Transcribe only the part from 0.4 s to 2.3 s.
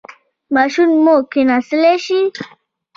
ماشوم مو کیناستلی شي؟